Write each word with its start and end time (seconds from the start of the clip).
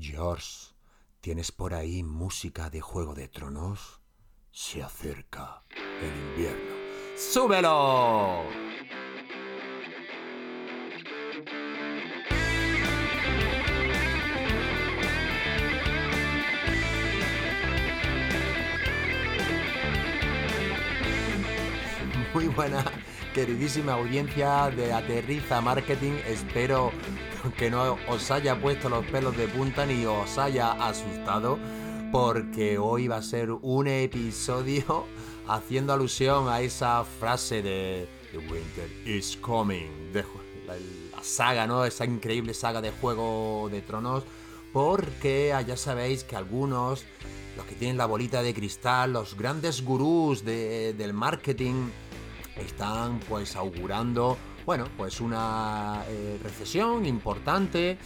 George, 0.00 0.72
¿tienes 1.20 1.52
por 1.52 1.74
ahí 1.74 2.02
música 2.02 2.70
de 2.70 2.80
Juego 2.80 3.14
de 3.14 3.28
Tronos? 3.28 4.00
Se 4.50 4.82
acerca 4.82 5.62
el 6.00 6.16
invierno. 6.16 6.74
¡Súbelo! 7.18 8.44
Muy 22.32 22.48
buena, 22.48 22.84
queridísima 23.34 23.92
audiencia 23.92 24.70
de 24.70 24.92
Aterriza 24.92 25.60
Marketing. 25.60 26.12
Espero 26.26 26.92
que 27.58 27.70
no 27.70 27.96
os 28.08 28.30
haya 28.30 28.60
puesto 28.60 28.88
los 28.88 29.04
pelos 29.06 29.36
de 29.36 29.48
punta 29.48 29.86
ni 29.86 30.04
os 30.04 30.38
haya 30.38 30.72
asustado, 30.72 31.58
porque 32.12 32.78
hoy 32.78 33.08
va 33.08 33.16
a 33.16 33.22
ser 33.22 33.50
un 33.50 33.86
episodio 33.86 35.06
haciendo 35.48 35.92
alusión 35.92 36.48
a 36.48 36.60
esa 36.60 37.04
frase 37.04 37.62
de 37.62 38.08
The 38.32 38.38
Winter 38.38 38.90
is 39.06 39.36
Coming, 39.36 40.12
la, 40.66 41.22
saga, 41.22 41.66
¿no? 41.66 41.84
Esa 41.84 42.04
increíble 42.04 42.54
saga 42.54 42.80
de 42.80 42.90
Juego 42.90 43.68
de 43.70 43.82
Tronos, 43.82 44.24
porque 44.72 45.54
ya 45.66 45.76
sabéis 45.76 46.24
que 46.24 46.36
algunos 46.36 47.04
los 47.56 47.66
que 47.66 47.74
tienen 47.74 47.98
la 47.98 48.06
bolita 48.06 48.42
de 48.42 48.54
cristal, 48.54 49.12
los 49.12 49.36
grandes 49.36 49.84
gurús 49.84 50.44
de, 50.44 50.94
del 50.94 51.12
marketing, 51.12 51.90
están 52.60 53.20
pues 53.28 53.56
augurando, 53.56 54.36
bueno, 54.66 54.86
pues 54.96 55.20
una 55.20 56.04
eh, 56.08 56.38
recesión 56.42 57.06
importante. 57.06 57.98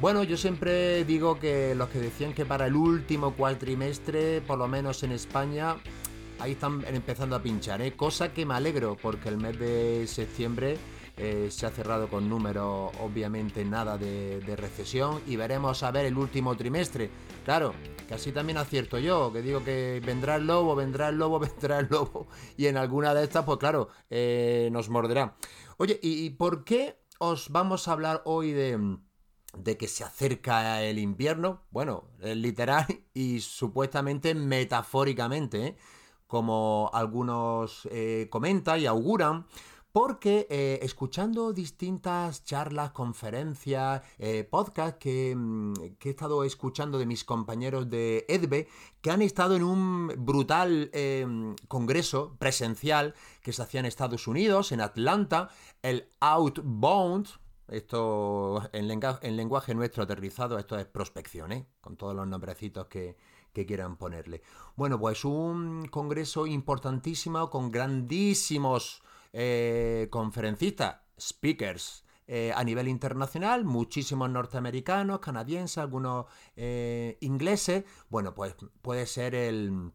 Bueno, 0.00 0.22
yo 0.22 0.36
siempre 0.36 1.04
digo 1.04 1.38
que 1.38 1.74
los 1.74 1.88
que 1.88 1.98
decían 1.98 2.32
que 2.32 2.44
para 2.44 2.66
el 2.66 2.76
último 2.76 3.34
cuatrimestre, 3.34 4.40
por 4.42 4.58
lo 4.58 4.68
menos 4.68 5.02
en 5.02 5.12
España, 5.12 5.76
ahí 6.38 6.52
están 6.52 6.84
empezando 6.86 7.34
a 7.34 7.42
pinchar, 7.42 7.82
¿eh? 7.82 7.92
cosa 7.92 8.32
que 8.32 8.46
me 8.46 8.54
alegro 8.54 8.96
porque 9.00 9.28
el 9.28 9.38
mes 9.38 9.58
de 9.58 10.06
septiembre 10.06 10.78
eh, 11.18 11.48
se 11.50 11.66
ha 11.66 11.70
cerrado 11.70 12.08
con 12.08 12.28
números, 12.28 12.92
obviamente 13.00 13.64
nada 13.64 13.98
de, 13.98 14.40
recesión 14.56 15.20
y 15.26 15.34
veremos 15.34 15.82
a 15.82 15.90
ver 15.90 16.06
el 16.06 16.16
último 16.16 16.56
trimestre. 16.56 17.10
Claro, 17.44 17.74
que 18.06 18.14
así 18.14 18.30
también 18.30 18.56
acierto 18.56 18.98
yo, 18.98 19.32
que 19.32 19.42
digo 19.42 19.64
que 19.64 20.00
vendrá 20.04 20.36
el 20.36 20.46
lobo, 20.46 20.76
vendrá 20.76 21.08
el 21.08 21.16
lobo, 21.16 21.40
vendrá 21.40 21.80
el 21.80 21.88
lobo 21.90 22.28
y 22.56 22.66
en 22.66 22.76
alguna 22.76 23.14
de 23.14 23.24
estas, 23.24 23.44
pues 23.44 23.58
claro, 23.58 23.88
eh, 24.10 24.68
nos 24.70 24.88
morderá. 24.90 25.36
Oye, 25.76 25.98
¿y, 26.02 26.24
¿y 26.24 26.30
por 26.30 26.62
qué 26.64 27.00
os 27.18 27.50
vamos 27.50 27.88
a 27.88 27.92
hablar 27.92 28.22
hoy 28.24 28.52
de 28.52 28.98
de 29.56 29.78
que 29.78 29.88
se 29.88 30.04
acerca 30.04 30.82
el 30.82 30.98
invierno, 30.98 31.62
bueno, 31.70 32.04
literal 32.20 32.86
y 33.14 33.40
supuestamente 33.40 34.34
metafóricamente, 34.34 35.66
¿eh? 35.66 35.76
como 36.28 36.90
algunos 36.92 37.88
comentan 38.28 38.78
y 38.78 38.86
auguran, 38.86 39.46
porque 39.92 40.46
eh, 40.50 40.78
escuchando 40.82 41.52
distintas 41.52 42.44
charlas, 42.44 42.90
conferencias, 42.90 44.02
eh, 44.18 44.44
podcasts 44.44 44.98
que, 44.98 45.36
que, 45.98 46.08
he 46.08 46.12
estado 46.12 46.44
escuchando 46.44 46.98
de 46.98 47.06
mis 47.06 47.24
compañeros 47.24 47.88
de 47.88 48.26
EDBE, 48.28 48.68
que 49.00 49.10
han 49.10 49.22
estado 49.22 49.56
en 49.56 49.62
un 49.62 50.08
brutal 50.18 50.90
eh, 50.92 51.26
congreso 51.68 52.36
presencial 52.38 53.14
que 53.42 53.52
se 53.52 53.62
hacía 53.62 53.80
en 53.80 53.86
Estados 53.86 54.26
Unidos, 54.26 54.72
en 54.72 54.80
Atlanta, 54.80 55.48
el 55.82 56.08
Outbound, 56.20 57.28
esto 57.68 58.62
en, 58.72 58.88
lenguaje, 58.88 59.26
en 59.26 59.36
lenguaje 59.36 59.74
nuestro 59.74 60.02
aterrizado, 60.02 60.58
esto 60.58 60.78
es 60.78 60.86
prospección, 60.86 61.52
¿eh? 61.52 61.66
con 61.80 61.96
todos 61.96 62.14
los 62.14 62.26
nombrecitos 62.26 62.86
que 62.86 63.16
quieran 63.66 63.96
ponerle. 63.96 64.40
Bueno, 64.76 65.00
pues 65.00 65.24
un 65.24 65.88
congreso 65.88 66.46
importantísimo 66.46 67.50
con 67.50 67.72
grandísimos 67.72 69.02
eh, 69.32 70.08
conferencistas, 70.10 71.02
speakers, 71.20 72.04
eh, 72.30 72.52
a 72.54 72.62
nivel 72.62 72.88
internacional, 72.88 73.64
muchísimos 73.64 74.28
norteamericanos, 74.28 75.20
canadienses, 75.20 75.78
algunos 75.78 76.26
eh, 76.56 77.16
ingleses. 77.20 77.84
Bueno, 78.10 78.34
pues 78.34 78.54
puede 78.82 79.06
ser 79.06 79.34
el, 79.34 79.92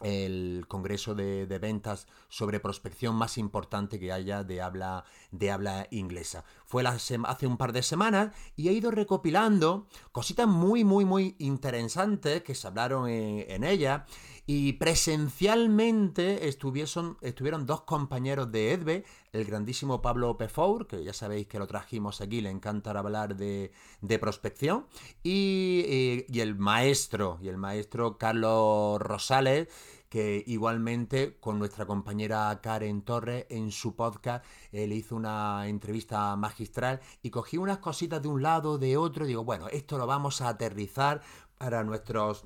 el 0.00 0.64
congreso 0.68 1.16
de, 1.16 1.48
de, 1.48 1.58
ventas 1.58 2.06
sobre 2.28 2.60
prospección 2.60 3.16
más 3.16 3.36
importante 3.36 3.98
que 3.98 4.12
haya 4.12 4.44
de 4.44 4.62
habla, 4.62 5.04
de 5.32 5.50
habla 5.50 5.88
inglesa. 5.90 6.44
Fue 6.66 6.84
hace 6.86 7.46
un 7.48 7.56
par 7.56 7.72
de 7.72 7.82
semanas 7.82 8.32
y 8.54 8.68
he 8.68 8.72
ido 8.72 8.92
recopilando 8.92 9.88
cositas 10.12 10.46
muy, 10.46 10.84
muy, 10.84 11.04
muy 11.04 11.34
interesantes 11.40 12.44
que 12.44 12.54
se 12.54 12.68
hablaron 12.68 13.08
en 13.08 13.64
ella. 13.64 14.06
Y 14.46 14.74
presencialmente 14.74 16.48
estuvieron, 16.48 17.16
estuvieron 17.20 17.64
dos 17.64 17.82
compañeros 17.82 18.50
de 18.50 18.72
EDBE, 18.72 19.04
el 19.32 19.44
grandísimo 19.44 20.02
Pablo 20.02 20.36
Pefour, 20.36 20.86
que 20.86 21.04
ya 21.04 21.12
sabéis 21.12 21.46
que 21.46 21.58
lo 21.58 21.66
trajimos 21.66 22.20
aquí, 22.20 22.40
le 22.40 22.50
encanta 22.50 22.90
hablar 22.90 23.36
de, 23.36 23.70
de 24.00 24.18
prospección, 24.18 24.86
y, 25.22 25.84
y, 25.86 26.26
y 26.28 26.40
el 26.40 26.56
maestro, 26.56 27.38
y 27.40 27.48
el 27.48 27.56
maestro 27.56 28.18
Carlos 28.18 29.00
Rosales, 29.00 29.68
que 30.12 30.44
igualmente 30.46 31.38
con 31.40 31.58
nuestra 31.58 31.86
compañera 31.86 32.60
Karen 32.62 33.00
Torres 33.00 33.46
en 33.48 33.72
su 33.72 33.96
podcast 33.96 34.44
eh, 34.70 34.86
le 34.86 34.96
hizo 34.96 35.16
una 35.16 35.66
entrevista 35.68 36.36
magistral 36.36 37.00
y 37.22 37.30
cogí 37.30 37.56
unas 37.56 37.78
cositas 37.78 38.20
de 38.20 38.28
un 38.28 38.42
lado, 38.42 38.76
de 38.76 38.98
otro, 38.98 39.24
y 39.24 39.28
digo, 39.28 39.42
bueno, 39.42 39.68
esto 39.68 39.96
lo 39.96 40.06
vamos 40.06 40.42
a 40.42 40.50
aterrizar 40.50 41.22
para 41.56 41.82
nuestros 41.82 42.44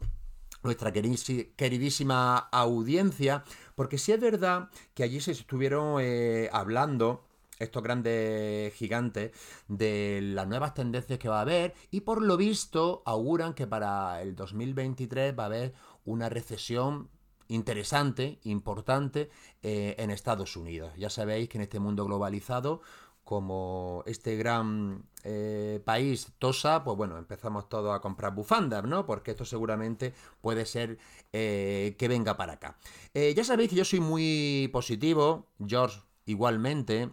nuestra 0.66 0.92
queridísima 0.92 2.36
audiencia, 2.36 3.44
porque 3.74 3.98
sí 3.98 4.12
es 4.12 4.20
verdad 4.20 4.68
que 4.94 5.02
allí 5.02 5.20
se 5.20 5.32
estuvieron 5.32 5.98
eh, 6.00 6.50
hablando 6.52 7.24
estos 7.58 7.82
grandes 7.82 8.74
gigantes 8.74 9.32
de 9.68 10.20
las 10.22 10.46
nuevas 10.46 10.74
tendencias 10.74 11.18
que 11.18 11.28
va 11.28 11.38
a 11.38 11.42
haber 11.42 11.74
y 11.90 12.02
por 12.02 12.20
lo 12.20 12.36
visto 12.36 13.02
auguran 13.06 13.54
que 13.54 13.66
para 13.66 14.20
el 14.20 14.36
2023 14.36 15.38
va 15.38 15.44
a 15.44 15.46
haber 15.46 15.74
una 16.04 16.28
recesión 16.28 17.08
interesante, 17.48 18.40
importante 18.44 19.30
eh, 19.62 19.94
en 19.98 20.10
Estados 20.10 20.56
Unidos. 20.56 20.92
Ya 20.96 21.10
sabéis 21.10 21.48
que 21.48 21.58
en 21.58 21.62
este 21.62 21.78
mundo 21.80 22.04
globalizado 22.04 22.82
como 23.26 24.04
este 24.06 24.36
gran 24.36 25.02
eh, 25.24 25.82
país 25.84 26.28
tosa, 26.38 26.84
pues 26.84 26.96
bueno, 26.96 27.18
empezamos 27.18 27.68
todos 27.68 27.92
a 27.92 28.00
comprar 28.00 28.32
bufandas, 28.32 28.84
¿no? 28.84 29.04
Porque 29.04 29.32
esto 29.32 29.44
seguramente 29.44 30.14
puede 30.40 30.64
ser 30.64 30.96
eh, 31.32 31.96
que 31.98 32.06
venga 32.06 32.36
para 32.36 32.52
acá. 32.52 32.78
Eh, 33.14 33.34
ya 33.36 33.42
sabéis 33.42 33.70
que 33.70 33.74
yo 33.74 33.84
soy 33.84 33.98
muy 33.98 34.70
positivo, 34.72 35.48
George 35.66 35.98
igualmente, 36.24 37.10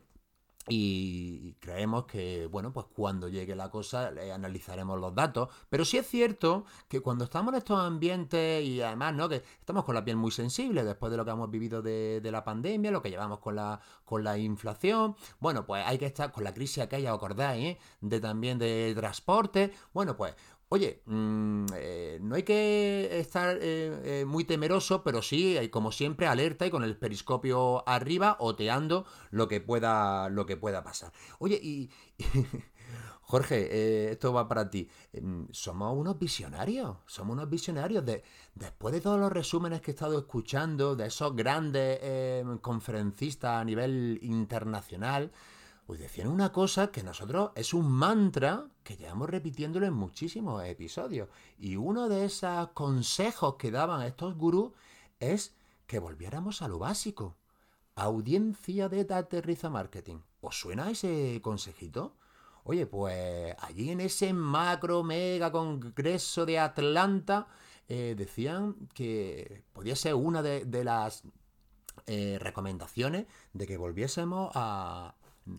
y 0.70 1.54
creemos 1.60 2.06
que, 2.06 2.48
bueno, 2.48 2.72
pues 2.72 2.86
cuando 2.96 3.28
llegue 3.28 3.54
la 3.54 3.70
cosa 3.70 4.12
eh, 4.12 4.32
analizaremos 4.32 5.00
los 5.00 5.14
datos. 5.14 5.50
Pero 5.70 5.84
sí 5.84 5.98
es 5.98 6.08
cierto 6.08 6.66
que 6.88 7.02
cuando 7.02 7.26
estamos 7.26 7.54
en 7.54 7.58
estos 7.58 7.80
ambientes 7.80 8.64
y 8.66 8.82
además, 8.82 9.14
¿no? 9.14 9.28
Que 9.28 9.44
estamos 9.60 9.84
con 9.84 9.96
la 9.96 10.06
piel 10.06 10.16
muy 10.16 10.32
sensible 10.32 10.84
después 10.86 11.12
de 11.12 11.18
lo 11.18 11.26
que 11.26 11.32
hemos 11.32 11.52
vivido 11.52 11.82
de, 11.82 12.22
la 12.32 12.44
pandemia, 12.46 12.92
lo 12.92 13.02
que 13.02 13.10
llevamos 13.10 13.40
con 13.40 13.56
la, 13.56 13.82
con 14.06 14.24
la 14.24 14.38
inflación. 14.38 15.16
Bueno, 15.40 15.66
pues 15.66 15.86
hay 15.86 15.98
que 15.98 16.06
estar 16.06 16.32
con 16.32 16.46
la 16.46 16.54
crisis 16.54 16.84
aquella, 16.84 17.12
acordáis, 17.12 17.66
¿eh? 17.66 17.80
De 18.00 18.22
también 18.22 18.58
de 18.58 18.94
transporte. 18.96 19.74
Bueno, 19.94 20.16
pues 20.16 20.34
Oye, 20.74 21.04
mmm, 21.06 21.68
eh, 21.76 22.18
no 22.20 22.34
hay 22.34 22.42
que 22.42 23.20
estar 23.20 23.60
eh, 23.62 24.22
eh, 24.22 24.26
muy 24.26 24.44
temeroso, 24.44 25.04
pero 25.04 25.22
sí, 25.22 25.56
como 25.70 25.92
siempre, 25.92 26.26
alerta 26.26 26.66
y 26.66 26.72
con 26.72 26.84
el 26.84 26.98
periscopio 26.98 27.88
arriba, 27.88 28.38
oteando 28.40 29.06
lo 29.30 29.48
que 29.48 29.62
pueda, 29.62 30.30
lo 30.30 30.48
que 30.48 30.58
pueda 30.58 30.84
pasar. 30.84 31.14
Oye, 31.38 31.60
y. 31.62 31.92
Jorge, 33.22 33.68
eh, 33.72 34.12
esto 34.14 34.34
va 34.34 34.48
para 34.48 34.72
ti. 34.72 34.90
Somos 35.52 35.96
unos 35.96 36.18
visionarios, 36.18 36.98
somos 37.06 37.36
unos 37.36 37.50
visionarios. 37.52 38.04
De, 38.04 38.24
después 38.56 38.96
de 38.96 39.02
todos 39.02 39.20
los 39.20 39.32
resúmenes 39.32 39.80
que 39.80 39.92
he 39.92 39.94
estado 39.94 40.18
escuchando 40.18 40.96
de 40.96 41.06
esos 41.06 41.36
grandes 41.36 42.00
conferencistas 42.62 43.62
a 43.62 43.64
nivel 43.64 44.18
internacional, 44.24 45.32
pues 45.94 46.02
decían 46.02 46.30
una 46.30 46.52
cosa 46.52 46.92
que 46.92 47.04
nosotros 47.04 47.52
es 47.54 47.72
un 47.72 47.88
mantra 47.88 48.66
que 48.84 48.98
llevamos 48.98 49.30
repitiéndolo 49.30 49.86
en 49.86 49.94
muchísimos 49.94 50.66
episodios. 50.66 51.30
Y 51.60 51.76
uno 51.76 52.10
de 52.10 52.26
esos 52.26 52.70
consejos 52.70 53.58
que 53.60 53.70
daban 53.70 54.02
estos 54.02 54.36
gurús 54.36 54.72
es 55.20 55.54
que 55.86 56.00
volviéramos 56.00 56.64
a 56.64 56.68
lo 56.68 56.80
básico. 56.80 57.36
Audiencia 57.94 58.90
de 58.90 59.06
Aterriza 59.14 59.70
Marketing. 59.70 60.16
¿Os 60.42 60.60
suena 60.60 60.90
ese 60.90 61.40
consejito? 61.44 62.16
Oye, 62.64 62.88
pues 62.88 63.56
allí 63.60 63.92
en 63.92 64.00
ese 64.00 64.34
macro 64.34 65.04
mega 65.04 65.52
congreso 65.52 66.44
de 66.48 66.58
Atlanta 66.58 67.46
eh, 67.88 68.16
decían 68.18 68.90
que 68.96 69.62
podía 69.74 69.96
ser 69.96 70.16
una 70.16 70.42
de, 70.42 70.84
las 70.84 71.22
eh, 72.08 72.40
recomendaciones 72.42 73.28
de 73.54 73.68
que 73.68 73.78
volviésemos 73.78 74.50
a, 74.56 75.14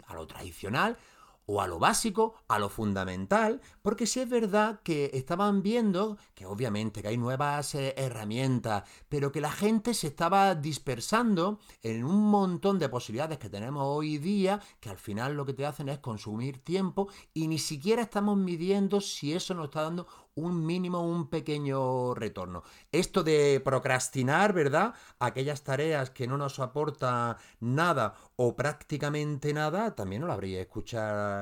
a 0.06 0.14
lo 0.14 0.26
tradicional 0.26 0.96
o 1.46 1.60
a 1.60 1.66
lo 1.66 1.78
básico, 1.78 2.34
a 2.48 2.58
lo 2.58 2.68
fundamental, 2.68 3.60
porque 3.82 4.06
sí 4.06 4.20
es 4.20 4.28
verdad 4.28 4.80
que 4.82 5.10
estaban 5.14 5.62
viendo 5.62 6.16
que 6.34 6.46
obviamente 6.46 7.02
que 7.02 7.08
hay 7.08 7.16
nuevas 7.16 7.74
eh, 7.74 7.94
herramientas, 7.96 8.84
pero 9.08 9.32
que 9.32 9.40
la 9.40 9.52
gente 9.52 9.94
se 9.94 10.08
estaba 10.08 10.54
dispersando 10.54 11.58
en 11.82 12.04
un 12.04 12.30
montón 12.30 12.78
de 12.78 12.88
posibilidades 12.88 13.38
que 13.38 13.50
tenemos 13.50 13.84
hoy 13.86 14.18
día, 14.18 14.60
que 14.80 14.90
al 14.90 14.98
final 14.98 15.34
lo 15.34 15.44
que 15.44 15.54
te 15.54 15.66
hacen 15.66 15.88
es 15.88 15.98
consumir 15.98 16.62
tiempo 16.62 17.08
y 17.32 17.48
ni 17.48 17.58
siquiera 17.58 18.02
estamos 18.02 18.36
midiendo 18.36 19.00
si 19.00 19.32
eso 19.32 19.54
nos 19.54 19.66
está 19.66 19.82
dando 19.82 20.06
un 20.36 20.66
mínimo, 20.66 21.00
un 21.00 21.28
pequeño 21.28 22.14
retorno. 22.14 22.64
Esto 22.90 23.22
de 23.22 23.60
procrastinar, 23.64 24.52
¿verdad? 24.52 24.94
Aquellas 25.20 25.62
tareas 25.62 26.10
que 26.10 26.26
no 26.26 26.36
nos 26.36 26.58
aporta 26.58 27.38
nada 27.60 28.14
o 28.36 28.56
prácticamente 28.56 29.52
nada, 29.52 29.94
también 29.94 30.22
no 30.22 30.26
lo 30.26 30.32
habría 30.32 30.60
escuchado 30.60 31.33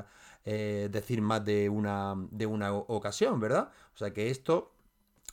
eh, 0.44 0.88
decir 0.90 1.22
más 1.22 1.44
de 1.44 1.68
una, 1.68 2.14
de 2.30 2.46
una 2.46 2.72
ocasión, 2.72 3.38
¿verdad? 3.40 3.70
O 3.94 3.96
sea 3.96 4.12
que 4.12 4.30
esto 4.30 4.72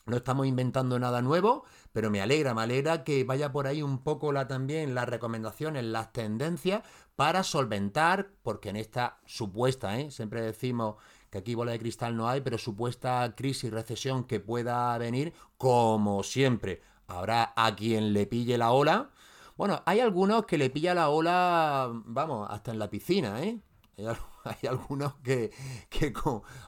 no 0.06 0.16
estamos 0.16 0.46
inventando 0.46 0.98
nada 0.98 1.22
nuevo, 1.22 1.64
pero 1.92 2.10
me 2.10 2.20
alegra, 2.20 2.54
me 2.54 2.62
alegra 2.62 3.04
que 3.04 3.24
vaya 3.24 3.52
por 3.52 3.66
ahí 3.66 3.82
un 3.82 4.02
poco 4.02 4.32
la, 4.32 4.48
también 4.48 4.94
las 4.94 5.08
recomendaciones, 5.08 5.84
las 5.84 6.12
tendencias 6.12 6.82
para 7.16 7.42
solventar, 7.42 8.30
porque 8.42 8.70
en 8.70 8.76
esta 8.76 9.18
supuesta, 9.26 9.98
¿eh? 9.98 10.10
siempre 10.10 10.42
decimos 10.42 10.96
que 11.30 11.38
aquí 11.38 11.54
bola 11.54 11.72
de 11.72 11.78
cristal 11.78 12.16
no 12.16 12.28
hay, 12.28 12.40
pero 12.40 12.58
supuesta 12.58 13.34
crisis, 13.36 13.70
recesión 13.70 14.24
que 14.24 14.40
pueda 14.40 14.96
venir, 14.98 15.32
como 15.56 16.22
siempre, 16.22 16.82
habrá 17.06 17.52
a 17.56 17.74
quien 17.76 18.12
le 18.12 18.26
pille 18.26 18.58
la 18.58 18.72
ola. 18.72 19.10
Bueno, 19.56 19.82
hay 19.86 20.00
algunos 20.00 20.46
que 20.46 20.58
le 20.58 20.70
pilla 20.70 20.94
la 20.94 21.10
ola, 21.10 21.90
vamos, 22.06 22.48
hasta 22.50 22.70
en 22.72 22.78
la 22.78 22.90
piscina, 22.90 23.42
¿eh? 23.42 23.60
Hay, 23.98 24.06
algunos 24.68 25.14
que, 25.22 25.50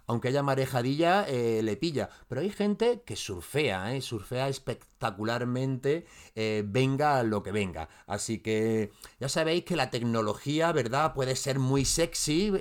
aunque 0.06 0.28
haya 0.28 0.42
marejadilla, 0.42 1.26
eh, 1.28 1.62
le 1.62 1.76
pilla. 1.76 2.10
Pero 2.28 2.40
hay 2.40 2.50
gente 2.50 3.02
que 3.04 3.16
surfea, 3.16 3.94
¿eh? 3.94 4.00
surfea 4.00 4.48
espectacularmente, 4.48 6.06
eh, 6.34 6.62
venga 6.66 7.22
lo 7.22 7.42
que 7.42 7.52
venga. 7.52 7.88
Así 8.06 8.38
que 8.38 8.92
ya 9.20 9.28
sabéis 9.28 9.64
que 9.64 9.76
la 9.76 9.90
tecnología, 9.90 10.72
¿verdad? 10.72 11.14
Puede 11.14 11.36
ser 11.36 11.58
muy 11.58 11.84
sexy, 11.84 12.52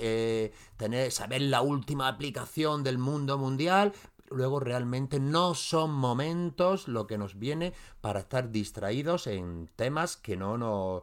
tener, 0.76 1.12
saber 1.12 1.42
la 1.42 1.60
última 1.62 2.08
aplicación 2.08 2.82
del 2.82 2.98
mundo 2.98 3.38
mundial, 3.38 3.92
luego 4.30 4.60
realmente 4.60 5.20
no 5.20 5.54
son 5.54 5.92
momentos 5.92 6.88
lo 6.88 7.06
que 7.06 7.18
nos 7.18 7.38
viene 7.38 7.74
para 8.00 8.20
estar 8.20 8.50
distraídos 8.50 9.26
en 9.26 9.68
temas 9.76 10.16
que 10.16 10.36
no 10.36 10.56
nos 10.56 11.02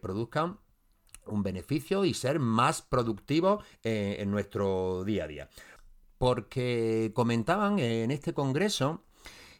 produzcan 0.00 0.58
un 1.26 1.42
beneficio 1.42 2.04
y 2.04 2.14
ser 2.14 2.38
más 2.38 2.82
productivos 2.82 3.64
eh, 3.82 4.16
en 4.18 4.30
nuestro 4.30 5.04
día 5.04 5.24
a 5.24 5.28
día. 5.28 5.50
Porque 6.18 7.12
comentaban 7.14 7.78
en 7.78 8.10
este 8.10 8.32
congreso 8.32 9.02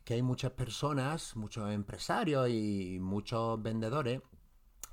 que 0.04 0.14
hay 0.14 0.22
muchas 0.22 0.52
personas, 0.52 1.34
muchos 1.36 1.70
empresarios 1.72 2.48
y 2.50 2.98
muchos 3.00 3.60
vendedores 3.62 4.20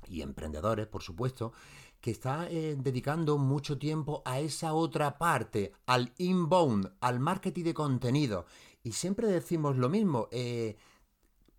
y 0.08 0.22
emprendedores, 0.22 0.86
por 0.86 1.02
supuesto, 1.02 1.52
que 2.00 2.10
están 2.10 2.48
eh, 2.50 2.76
dedicando 2.76 3.38
mucho 3.38 3.78
tiempo 3.78 4.22
a 4.24 4.40
esa 4.40 4.74
otra 4.74 5.18
parte, 5.18 5.72
al 5.86 6.12
inbound, 6.18 6.92
al 7.00 7.20
marketing 7.20 7.64
de 7.64 7.74
contenido. 7.74 8.46
Y 8.82 8.92
siempre 8.92 9.28
decimos 9.28 9.76
lo 9.76 9.88
mismo, 9.88 10.28
eh, 10.32 10.76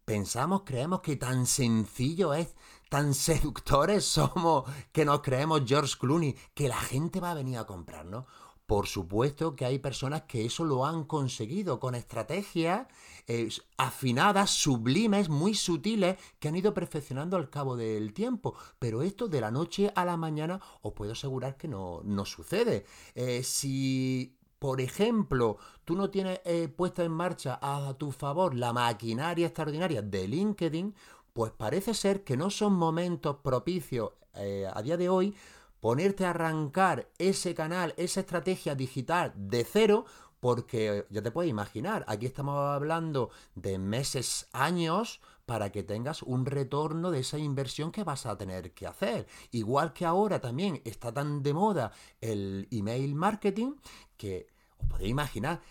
pensamos, 0.04 0.64
creemos 0.66 1.00
que 1.00 1.16
tan 1.16 1.46
sencillo 1.46 2.34
es 2.34 2.56
tan 2.94 3.16
seductores 3.16 4.06
somos 4.06 4.66
que 4.92 5.04
nos 5.04 5.22
creemos 5.22 5.64
George 5.66 5.96
Clooney, 6.00 6.36
que 6.54 6.68
la 6.68 6.78
gente 6.78 7.20
va 7.20 7.32
a 7.32 7.34
venir 7.34 7.58
a 7.58 7.66
comprarnos. 7.66 8.26
Por 8.68 8.86
supuesto 8.86 9.56
que 9.56 9.66
hay 9.66 9.80
personas 9.80 10.26
que 10.28 10.46
eso 10.46 10.64
lo 10.64 10.86
han 10.86 11.06
conseguido 11.06 11.80
con 11.80 11.96
estrategias 11.96 12.86
eh, 13.26 13.50
afinadas, 13.78 14.52
sublimes, 14.52 15.28
muy 15.28 15.56
sutiles, 15.56 16.18
que 16.38 16.50
han 16.50 16.56
ido 16.56 16.76
perfeccionando 16.76 17.36
al 17.36 17.50
cabo 17.50 17.76
del 17.76 18.14
tiempo. 18.14 18.54
Pero 18.78 19.02
esto 19.02 19.28
de 19.28 19.42
la 19.42 19.50
noche 19.50 19.92
a 19.96 20.06
la 20.06 20.16
mañana 20.16 20.62
os 20.84 20.94
puedo 20.94 21.14
asegurar 21.14 21.58
que 21.58 21.68
no, 21.68 22.02
no 22.04 22.26
sucede. 22.26 22.86
Eh, 23.16 23.42
si 23.42 24.38
por 24.60 24.80
ejemplo, 24.80 25.58
tú 25.84 25.94
no 25.96 26.10
tienes 26.10 26.40
eh, 26.46 26.70
puesta 26.70 27.04
en 27.04 27.12
marcha 27.12 27.60
a 27.62 27.96
tu 27.96 28.14
favor 28.14 28.56
la 28.56 28.72
maquinaria 28.72 29.48
extraordinaria 29.48 30.02
de 30.02 30.26
LinkedIn, 30.26 30.96
pues 31.34 31.52
parece 31.52 31.94
ser 31.94 32.24
que 32.24 32.38
no 32.38 32.50
son 32.50 32.74
momentos 32.74 33.38
propicios 33.38 34.12
eh, 34.36 34.68
a 34.72 34.82
día 34.82 34.98
de 34.98 35.10
hoy 35.10 35.36
ponerte 35.80 36.26
a 36.26 36.30
arrancar 36.30 37.10
ese 37.18 37.54
canal, 37.54 37.94
esa 37.98 38.22
estrategia 38.22 38.74
digital 38.74 39.34
de 39.36 39.66
cero, 39.66 40.06
porque 40.40 41.06
ya 41.10 41.22
te 41.22 41.32
puedes 41.32 41.50
imaginar, 41.50 42.06
aquí 42.08 42.26
estamos 42.26 42.58
hablando 42.58 43.32
de 43.56 43.80
meses, 43.80 44.48
años, 44.54 45.20
para 45.46 45.72
que 45.72 45.84
tengas 45.84 46.24
un 46.24 46.46
retorno 46.46 47.12
de 47.12 47.20
esa 47.20 47.38
inversión 47.38 47.92
que 47.92 48.04
vas 48.04 48.26
a 48.26 48.38
tener 48.38 48.74
que 48.74 48.88
hacer. 48.88 49.28
Igual 49.52 49.92
que 49.92 50.06
ahora 50.06 50.40
también 50.40 50.82
está 50.86 51.12
tan 51.12 51.44
de 51.44 51.54
moda 51.54 51.92
el 52.22 52.68
email 52.72 53.14
marketing, 53.16 53.76
que 54.16 54.48
os 54.78 54.88
podéis 54.88 55.12
imaginar, 55.12 55.62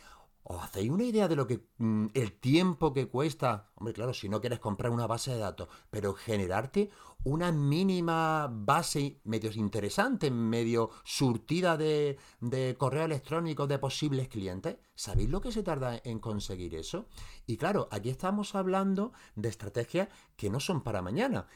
¿Os 0.45 0.63
hacéis 0.63 0.91
una 0.91 1.05
idea 1.05 1.29
de 1.29 1.37
lo 1.37 1.47
que 1.47 1.69
mm, 1.79 2.07
el 2.15 2.33
tiempo 2.33 2.93
que 2.93 3.07
cuesta? 3.07 3.71
Hombre, 3.77 3.95
claro, 3.95 4.13
si 4.13 4.29
no 4.29 4.41
quieres 4.41 4.59
comprar 4.59 4.91
una 4.91 5.07
base 5.07 5.31
de 5.31 5.39
datos, 5.39 5.69
pero 5.91 6.15
generarte 6.15 6.91
una 7.25 7.53
mínima 7.53 8.49
base 8.51 9.21
medio 9.25 9.53
interesante, 9.53 10.33
medio 10.33 10.91
surtida 11.05 11.77
de, 11.77 12.19
de 12.41 12.75
correo 12.77 13.05
electrónico 13.05 13.69
de 13.69 13.79
posibles 13.79 14.29
clientes. 14.29 14.79
¿Sabéis 14.97 15.31
lo 15.31 15.41
que 15.41 15.53
se 15.53 15.63
tarda 15.63 16.01
en 16.03 16.19
conseguir 16.19 16.75
eso? 16.75 17.07
Y 17.47 17.57
claro, 17.57 17.89
aquí 17.93 18.11
estamos 18.11 18.57
hablando 18.57 19.13
de 19.37 19.49
estrategias 19.49 20.09
que 20.37 20.51
no 20.51 20.59
son 20.59 20.83
para 20.83 21.03
mañana. 21.03 21.47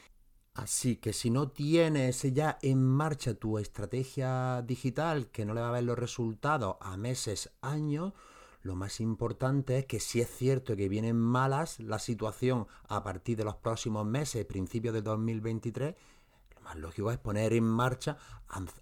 Así 0.53 0.95
que 0.95 1.13
si 1.13 1.29
no 1.29 1.49
tienes 1.49 2.23
ya 2.33 2.57
en 2.63 2.81
marcha 2.83 3.35
tu 3.35 3.59
estrategia 3.59 4.63
digital, 4.63 5.29
que 5.29 5.45
no 5.45 5.53
le 5.53 5.61
va 5.61 5.69
a 5.69 5.73
ver 5.73 5.83
los 5.83 5.99
resultados 5.99 6.77
a 6.79 6.97
meses, 6.97 7.51
años, 7.61 8.13
lo 8.67 8.75
más 8.75 8.99
importante 8.99 9.79
es 9.79 9.85
que 9.85 10.01
si 10.01 10.19
es 10.19 10.29
cierto 10.29 10.75
que 10.75 10.89
vienen 10.89 11.15
malas 11.15 11.79
la 11.79 11.99
situación 11.99 12.67
a 12.89 13.01
partir 13.01 13.37
de 13.37 13.45
los 13.45 13.55
próximos 13.55 14.05
meses, 14.05 14.45
principios 14.45 14.93
de 14.93 15.01
2023, 15.01 15.95
lo 16.53 16.61
más 16.61 16.75
lógico 16.75 17.09
es 17.09 17.17
poner 17.17 17.53
en 17.53 17.63
marcha 17.63 18.17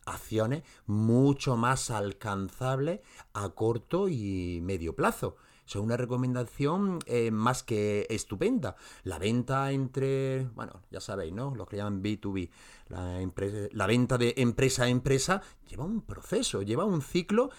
acciones 0.06 0.64
mucho 0.88 1.56
más 1.56 1.92
alcanzables 1.92 3.02
a 3.34 3.50
corto 3.50 4.10
y 4.10 4.60
medio 4.64 4.96
plazo. 4.96 5.38
Es 5.68 5.76
una 5.76 5.98
recomendación 5.98 7.00
eh, 7.06 7.32
más 7.32 7.64
que 7.64 8.08
estupenda. 8.10 8.76
La 9.04 9.18
venta 9.18 9.72
entre, 9.72 10.46
bueno, 10.56 10.82
ya 10.92 11.00
sabéis, 11.00 11.34
¿no? 11.34 11.56
Los 11.56 11.68
que 11.68 11.78
llaman 11.78 12.04
B2B. 12.04 12.50
La, 12.90 13.88
venta 13.88 14.18
de 14.18 14.36
empresa 14.38 14.84
a 14.84 14.90
empresa 14.90 15.42
lleva 15.68 15.86
un 15.86 16.02
proceso, 16.02 16.62
lleva 16.62 16.86
un 16.86 17.02
ciclo 17.02 17.50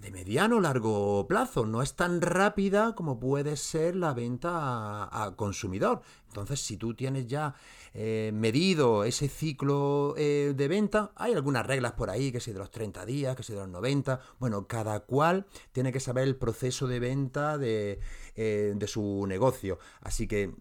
de 0.00 0.10
mediano 0.10 0.60
largo 0.60 1.26
plazo. 1.26 1.64
No 1.64 1.82
es 1.82 1.94
tan 1.94 2.20
rápida 2.20 2.94
como 2.94 3.18
puede 3.18 3.56
ser 3.56 3.96
la 3.96 4.12
venta 4.14 5.08
a, 5.10 5.34
consumidor. 5.36 6.02
Entonces, 6.28 6.60
si 6.60 6.76
tú 6.76 6.94
tienes 6.94 7.26
ya 7.26 7.54
eh, 7.94 8.30
medido 8.34 9.04
ese 9.04 9.28
ciclo 9.28 10.14
eh, 10.16 10.54
de 10.56 10.68
venta, 10.68 11.12
hay 11.16 11.32
algunas 11.32 11.66
reglas 11.66 11.92
por 11.92 12.10
ahí, 12.10 12.32
que 12.32 12.40
si 12.40 12.52
de 12.52 12.58
los 12.58 12.70
30 12.70 13.06
días, 13.06 13.36
que 13.36 13.42
si 13.42 13.52
de 13.52 13.60
los 13.60 13.68
90. 13.68 14.20
Bueno, 14.38 14.66
cada 14.66 15.00
cual 15.00 15.46
tiene 15.72 15.92
que 15.92 16.00
saber 16.00 16.24
el 16.24 16.36
proceso 16.36 16.86
de 16.86 17.00
venta 17.00 17.58
de, 17.58 18.00
de 18.34 18.86
su 18.86 19.24
negocio. 19.26 19.78
Así 20.02 20.26
que, 20.26 20.54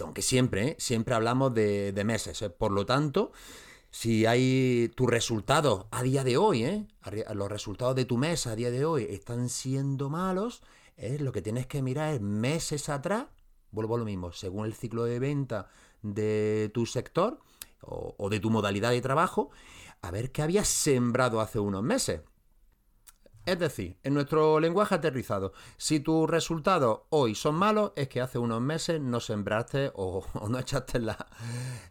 aunque 0.00 0.22
siempre, 0.22 0.76
siempre 0.78 1.14
hablamos 1.14 1.54
de 1.54 2.02
meses. 2.04 2.44
Por 2.56 2.72
lo 2.72 2.86
tanto, 2.86 3.32
si 3.92 4.24
hay 4.24 4.90
tus 4.96 5.08
resultados 5.08 5.84
a 5.90 6.02
día 6.02 6.24
de 6.24 6.38
hoy, 6.38 6.64
¿eh? 6.64 6.88
los 7.34 7.50
resultados 7.50 7.94
de 7.94 8.06
tu 8.06 8.16
mes 8.16 8.46
a 8.46 8.56
día 8.56 8.70
de 8.70 8.86
hoy 8.86 9.06
están 9.10 9.50
siendo 9.50 10.08
malos, 10.08 10.62
¿eh? 10.96 11.18
lo 11.20 11.30
que 11.30 11.42
tienes 11.42 11.66
que 11.66 11.82
mirar 11.82 12.14
es 12.14 12.20
meses 12.22 12.88
atrás, 12.88 13.26
vuelvo 13.70 13.96
a 13.96 13.98
lo 13.98 14.06
mismo, 14.06 14.32
según 14.32 14.64
el 14.64 14.72
ciclo 14.72 15.04
de 15.04 15.18
venta 15.18 15.68
de 16.00 16.70
tu 16.72 16.86
sector 16.86 17.38
o, 17.82 18.14
o 18.16 18.30
de 18.30 18.40
tu 18.40 18.48
modalidad 18.48 18.90
de 18.92 19.02
trabajo, 19.02 19.50
a 20.00 20.10
ver 20.10 20.32
qué 20.32 20.40
habías 20.40 20.68
sembrado 20.68 21.42
hace 21.42 21.58
unos 21.58 21.82
meses. 21.82 22.22
Es 23.44 23.58
decir, 23.58 23.98
en 24.04 24.14
nuestro 24.14 24.58
lenguaje 24.58 24.94
aterrizado, 24.94 25.52
si 25.76 26.00
tus 26.00 26.30
resultados 26.30 27.00
hoy 27.10 27.34
son 27.34 27.56
malos, 27.56 27.92
es 27.96 28.08
que 28.08 28.22
hace 28.22 28.38
unos 28.38 28.62
meses 28.62 29.02
no 29.02 29.20
sembraste 29.20 29.92
o, 29.94 30.24
no 30.48 30.58
echaste 30.58 30.98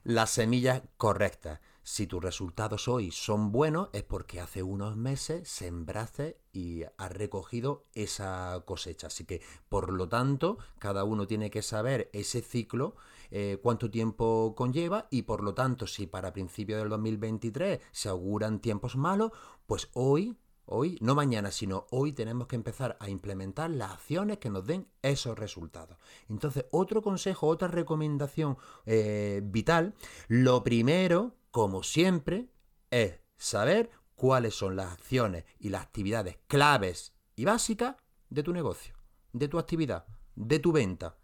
las 0.04 0.30
semillas 0.32 0.82
correctas. 0.98 1.60
Si 1.84 2.06
tus 2.06 2.24
resultados 2.24 2.88
hoy 2.88 3.10
son 3.10 3.52
buenos 3.52 3.90
es 3.94 4.04
porque 4.04 4.40
hace 4.40 4.62
unos 4.62 4.98
meses 4.98 5.50
sembraste 5.50 6.38
y 6.54 6.84
has 6.98 7.12
recogido 7.12 7.86
esa 7.96 8.62
cosecha. 8.66 9.08
Así 9.08 9.26
que, 9.26 9.42
por 9.68 9.92
lo 9.92 10.08
tanto, 10.08 10.60
cada 10.78 11.04
uno 11.04 11.26
tiene 11.26 11.50
que 11.50 11.64
saber 11.64 12.12
ese 12.14 12.42
ciclo, 12.42 12.96
eh, 13.32 13.58
cuánto 13.64 13.90
tiempo 13.90 14.54
conlleva 14.56 15.08
y, 15.10 15.24
por 15.24 15.44
lo 15.44 15.56
tanto, 15.56 15.88
si 15.88 16.06
para 16.06 16.34
principios 16.34 16.80
del 16.80 16.90
2023 16.90 17.80
se 17.92 18.10
auguran 18.10 18.60
tiempos 18.60 18.96
malos, 18.96 19.32
pues 19.66 19.90
hoy 19.94 20.38
Hoy, 20.74 20.98
no 21.02 21.16
mañana, 21.16 21.52
sino 21.52 21.86
hoy 21.90 22.14
tenemos 22.14 22.48
que 22.48 22.56
empezar 22.56 22.96
a 23.02 23.10
implementar 23.10 23.70
las 23.70 23.92
acciones 23.92 24.38
que 24.38 24.50
nos 24.50 24.66
den 24.66 24.88
esos 25.02 25.38
resultados. 25.38 25.98
Entonces, 26.30 26.66
otro 26.72 27.02
consejo, 27.02 27.48
otra 27.48 27.68
recomendación 27.68 28.58
eh, 28.86 29.42
vital, 29.44 29.96
lo 30.30 30.64
primero, 30.64 31.36
como 31.52 31.84
siempre, 31.84 32.50
es 32.90 33.20
saber 33.38 33.92
cuáles 34.16 34.56
son 34.56 34.76
las 34.76 34.92
acciones 34.92 35.46
y 35.60 35.70
las 35.70 35.84
actividades 35.84 36.38
claves 36.48 37.14
y 37.36 37.46
básicas 37.46 37.96
de 38.30 38.44
tu 38.44 38.54
negocio, 38.54 38.96
de 39.34 39.48
tu 39.48 39.60
actividad, 39.60 40.06
de 40.36 40.60
tu 40.60 40.72
venta. 40.72 41.18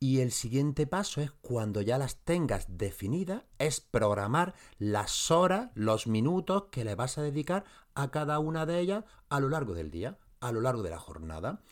Y 0.00 0.20
el 0.20 0.32
siguiente 0.32 0.86
paso 0.86 1.22
es 1.22 1.30
cuando 1.30 1.80
ya 1.80 1.96
las 1.96 2.16
tengas 2.24 2.66
definidas, 2.76 3.44
es 3.58 3.80
programar 3.80 4.54
las 4.78 5.30
horas, 5.30 5.70
los 5.74 6.06
minutos 6.06 6.64
que 6.70 6.84
le 6.84 6.94
vas 6.94 7.16
a 7.16 7.22
dedicar 7.22 7.64
a 7.94 8.10
cada 8.10 8.38
una 8.38 8.66
de 8.66 8.80
ellas 8.80 9.04
a 9.30 9.40
lo 9.40 9.48
largo 9.48 9.72
del 9.72 9.90
día, 9.90 10.18
a 10.40 10.52
lo 10.52 10.60
largo 10.60 10.82
de 10.82 10.90
la 10.90 10.98
jornada. 10.98 11.62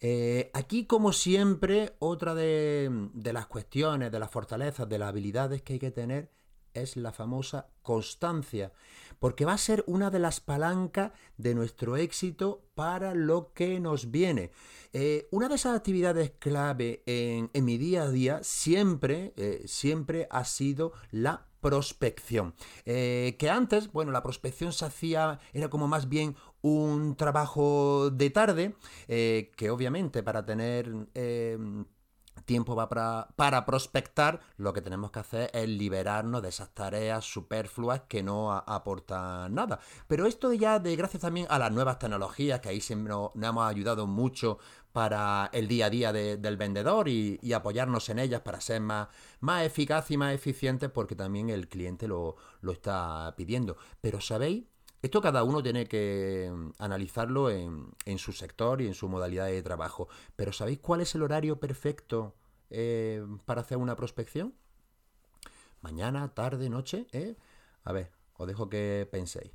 Eh, 0.00 0.50
aquí, 0.52 0.84
como 0.84 1.12
siempre, 1.12 1.96
otra 1.98 2.34
de, 2.34 3.08
de 3.14 3.32
las 3.32 3.46
cuestiones, 3.46 4.12
de 4.12 4.18
las 4.18 4.30
fortalezas, 4.30 4.88
de 4.88 4.98
las 4.98 5.08
habilidades 5.08 5.62
que 5.62 5.74
hay 5.74 5.78
que 5.78 5.90
tener 5.90 6.30
es 6.80 6.96
la 6.96 7.12
famosa 7.12 7.68
constancia, 7.82 8.72
porque 9.18 9.44
va 9.44 9.54
a 9.54 9.58
ser 9.58 9.84
una 9.86 10.10
de 10.10 10.18
las 10.18 10.40
palancas 10.40 11.12
de 11.36 11.54
nuestro 11.54 11.96
éxito 11.96 12.62
para 12.74 13.14
lo 13.14 13.52
que 13.52 13.80
nos 13.80 14.10
viene. 14.10 14.50
Eh, 14.92 15.28
una 15.30 15.48
de 15.48 15.56
esas 15.56 15.76
actividades 15.76 16.32
clave 16.38 17.02
en, 17.06 17.50
mi 17.64 17.78
día 17.78 18.04
a 18.04 18.10
día 18.10 18.40
siempre, 18.42 19.32
eh, 19.36 19.62
siempre 19.66 20.28
ha 20.30 20.44
sido 20.44 20.92
la 21.10 21.46
prospección. 21.60 22.54
Eh, 22.84 23.36
que 23.38 23.50
antes, 23.50 23.92
bueno, 23.92 24.12
la 24.12 24.22
prospección 24.22 24.72
se 24.72 24.84
hacía, 24.84 25.40
era 25.52 25.68
como 25.68 25.88
más 25.88 26.08
bien 26.08 26.36
un 26.62 27.16
trabajo 27.16 28.10
de 28.10 28.30
tarde, 28.30 28.76
que 29.06 29.70
obviamente 29.70 30.22
para 30.22 30.44
tener 30.44 30.92
tiempo 32.48 32.74
va 32.74 32.88
para, 32.88 33.28
para, 33.36 33.64
prospectar, 33.64 34.40
lo 34.56 34.72
que 34.72 34.80
tenemos 34.80 35.12
que 35.12 35.20
hacer 35.20 35.50
es 35.52 35.68
liberarnos 35.68 36.42
de 36.42 36.48
esas 36.48 36.70
tareas 36.70 37.24
superfluas 37.24 38.02
que 38.08 38.24
no 38.24 38.50
aportan 38.50 39.54
nada. 39.54 39.78
Pero 40.08 40.26
esto 40.26 40.52
ya 40.52 40.80
de 40.80 40.96
gracias 40.96 41.20
también 41.20 41.46
a 41.50 41.58
las 41.58 41.70
nuevas 41.70 42.00
tecnologías, 42.00 42.58
que 42.60 42.70
ahí 42.70 42.80
siempre 42.80 43.12
nos, 43.12 43.30
hemos 43.36 43.68
ayudado 43.68 44.06
mucho 44.06 44.58
para 44.92 45.50
el 45.52 45.68
día 45.68 45.86
a 45.86 45.90
día 45.90 46.12
del 46.12 46.56
vendedor 46.56 47.08
y, 47.08 47.38
apoyarnos 47.52 48.08
en 48.08 48.18
ellas 48.18 48.40
para 48.40 48.60
ser 48.60 48.80
más, 48.80 49.08
más 49.40 49.64
eficaz 49.64 50.10
y 50.10 50.16
más 50.16 50.32
eficientes 50.32 50.90
porque 50.90 51.14
también 51.14 51.50
el 51.50 51.68
cliente 51.68 52.08
lo, 52.08 52.36
lo 52.62 52.72
está 52.72 53.34
pidiendo. 53.36 53.76
Pero 54.00 54.20
¿sabéis? 54.20 54.64
Esto 55.00 55.20
cada 55.20 55.44
uno 55.44 55.62
tiene 55.62 55.86
que 55.86 56.50
mm, 56.52 56.70
analizarlo 56.78 57.50
en, 57.50 58.18
su 58.18 58.32
sector 58.32 58.80
y 58.82 58.86
en 58.86 58.94
su 58.94 59.08
modalidad 59.08 59.46
de 59.46 59.62
trabajo. 59.62 60.08
Pero 60.36 60.52
¿sabéis 60.52 60.80
cuál 60.80 61.00
es 61.00 61.14
el 61.14 61.22
horario 61.22 61.60
perfecto 61.60 62.34
eh, 62.70 63.24
para 63.44 63.60
hacer 63.60 63.78
una 63.78 63.96
prospección? 63.96 64.54
Mañana, 65.80 66.34
tarde, 66.34 66.68
noche, 66.68 67.06
¿eh? 67.12 67.36
A 67.84 67.92
ver, 67.92 68.10
os 68.34 68.48
dejo 68.48 68.68
que 68.68 69.08
penséis. 69.10 69.52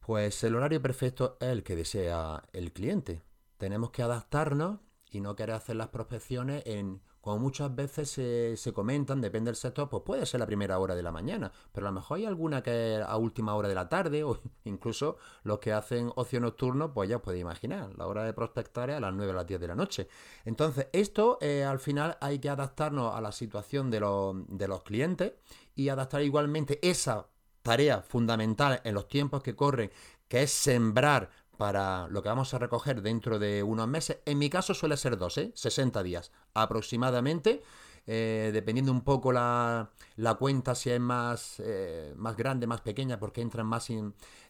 Pues 0.00 0.44
el 0.44 0.54
horario 0.54 0.80
perfecto 0.80 1.36
es 1.40 1.48
el 1.48 1.64
que 1.64 1.74
desea 1.74 2.44
el 2.52 2.72
cliente. 2.72 3.22
Tenemos 3.58 3.90
que 3.90 4.02
adaptarnos 4.02 4.78
y 5.10 5.20
no 5.20 5.34
querer 5.34 5.56
hacer 5.56 5.74
las 5.76 5.88
prospecciones 5.88 6.62
en 6.66 7.00
como 7.26 7.40
muchas 7.40 7.74
veces 7.74 8.08
se, 8.08 8.72
comentan, 8.72 9.20
depende 9.20 9.48
del 9.48 9.56
sector, 9.56 9.88
pues 9.88 10.04
puede 10.04 10.24
ser 10.26 10.38
la 10.38 10.46
primera 10.46 10.78
hora 10.78 10.94
de 10.94 11.02
la 11.02 11.10
mañana, 11.10 11.50
pero 11.72 11.88
a 11.88 11.90
lo 11.90 11.94
mejor 11.96 12.18
hay 12.18 12.24
alguna 12.24 12.62
que 12.62 12.98
es 12.98 13.02
a 13.02 13.16
última 13.16 13.56
hora 13.56 13.66
de 13.66 13.74
la 13.74 13.88
tarde, 13.88 14.22
o 14.22 14.38
incluso 14.64 15.16
los 15.42 15.58
que 15.58 15.72
hacen 15.72 16.12
ocio 16.14 16.38
nocturno, 16.38 16.94
pues 16.94 17.08
ya 17.08 17.16
os 17.16 17.22
podéis 17.22 17.40
imaginar, 17.40 17.90
la 17.98 18.06
hora 18.06 18.22
de 18.22 18.32
prospectar 18.32 18.90
es 18.90 18.98
a 18.98 19.00
las 19.00 19.12
9 19.12 19.32
o 19.32 19.34
las 19.34 19.44
10 19.44 19.58
de 19.58 19.66
la 19.66 19.74
noche. 19.74 20.06
Entonces, 20.44 20.86
esto 20.92 21.38
eh, 21.40 21.64
al 21.64 21.80
final 21.80 22.16
hay 22.20 22.38
que 22.38 22.48
adaptarnos 22.48 23.12
a 23.12 23.20
la 23.20 23.32
situación 23.32 23.90
de 23.90 23.98
los, 23.98 24.36
de 24.46 24.68
los 24.68 24.84
clientes 24.84 25.32
y 25.74 25.88
adaptar 25.88 26.22
igualmente 26.22 26.78
esa 26.88 27.26
tarea 27.62 28.02
fundamental 28.02 28.80
en 28.84 28.94
los 28.94 29.08
tiempos 29.08 29.42
que 29.42 29.56
corren, 29.56 29.90
que 30.28 30.44
es 30.44 30.52
sembrar 30.52 31.30
para 31.56 32.08
lo 32.08 32.22
que 32.22 32.28
vamos 32.28 32.52
a 32.54 32.58
recoger 32.58 33.02
dentro 33.02 33.38
de 33.38 33.62
unos 33.62 33.88
meses. 33.88 34.18
En 34.24 34.38
mi 34.38 34.50
caso 34.50 34.74
suele 34.74 34.96
ser 34.96 35.16
12, 35.16 35.52
60 35.54 36.02
días 36.02 36.32
aproximadamente. 36.54 37.62
Eh, 38.08 38.50
dependiendo 38.52 38.92
un 38.92 39.00
poco 39.00 39.32
la, 39.32 39.90
cuenta, 40.38 40.76
si 40.76 40.90
es 40.90 41.00
más, 41.00 41.56
eh, 41.58 42.14
más 42.16 42.36
grande, 42.36 42.66
más 42.66 42.80
pequeña, 42.80 43.18
porque 43.18 43.40
entran 43.40 43.66
más, 43.66 43.88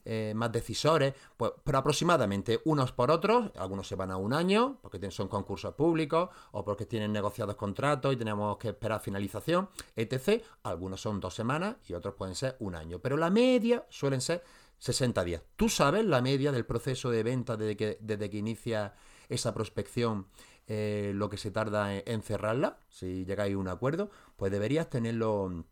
eh, 0.05 0.35
más 0.35 0.53
decisores, 0.53 1.15
pues, 1.39 1.53
pero 1.65 1.79
aproximadamente 1.79 2.61
unos 2.67 2.93
por 2.93 3.11
otros, 3.11 3.51
algunos 3.57 3.89
se 3.89 3.95
van 3.95 4.11
a 4.11 4.19
un 4.19 4.35
año, 4.35 4.79
porque 4.83 5.11
son 5.11 5.29
concursos 5.29 5.75
públicos, 5.75 6.29
o 6.53 6.65
porque 6.65 6.85
tienen 6.85 7.13
negociados 7.13 7.57
contratos 7.57 8.13
y 8.13 8.17
tenemos 8.17 8.59
que 8.59 8.69
esperar 8.69 9.01
finalización, 9.01 9.71
etc. 9.95 10.43
Algunos 10.63 11.01
son 11.01 11.19
dos 11.19 11.35
semanas 11.35 11.77
y 11.89 11.95
otros 11.95 12.15
pueden 12.15 12.35
ser 12.35 12.57
un 12.61 12.75
año, 12.75 12.99
pero 12.99 13.17
la 13.17 13.31
media 13.31 13.87
suelen 13.89 14.21
ser 14.21 14.45
60 14.79 15.25
días. 15.25 15.43
¿Tú 15.57 15.69
sabes 15.69 16.05
la 16.05 16.21
media 16.21 16.53
del 16.53 16.67
proceso 16.67 17.11
de 17.11 17.23
venta 17.23 17.57
desde 17.57 17.77
que, 17.77 17.99
desde 18.01 18.31
que 18.31 18.39
inicia 18.39 18.95
esa 19.29 19.55
prospección, 19.55 20.27
eh, 20.67 21.13
lo 21.15 21.29
que 21.29 21.37
se 21.37 21.51
tarda 21.51 21.95
en, 21.95 22.23
cerrarla? 22.23 22.79
Si 22.89 23.25
llegáis 23.25 23.55
a 23.55 23.59
un 23.59 23.69
acuerdo, 23.69 24.11
pues 24.37 24.53
deberías 24.53 24.89
tenerlo... 24.91 25.65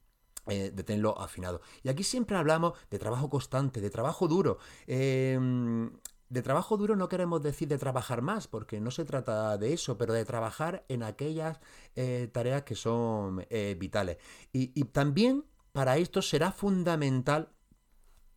Eh, 0.46 0.70
de 0.70 0.84
tenerlo 0.84 1.18
afinado. 1.18 1.62
Y 1.82 1.88
aquí 1.88 2.04
siempre 2.04 2.37
hablamos 2.37 2.75
de 2.90 2.99
trabajo 2.99 3.30
constante, 3.30 3.80
de 3.80 3.88
trabajo 3.88 4.28
duro. 4.28 4.58
Em, 4.87 5.90
de 6.28 6.42
trabajo 6.42 6.76
duro 6.76 6.96
no 6.96 7.08
queremos 7.08 7.42
decir 7.42 7.66
de 7.66 7.78
trabajar 7.78 8.20
más, 8.20 8.46
porque 8.46 8.78
no 8.78 8.90
se 8.90 9.06
trata 9.06 9.56
de 9.56 9.73
eso, 9.73 9.96
pero 9.96 10.12
de 10.12 10.26
trabajar 10.26 10.84
en 10.88 11.02
aquellas 11.02 11.61
eh, 11.96 12.28
tareas 12.30 12.64
que 12.64 12.75
son 12.75 13.46
vitales. 13.78 14.18
y 14.52 14.84
también 14.84 15.46
para 15.73 15.96
esto 15.96 16.20
será 16.20 16.52
fundamental 16.52 17.53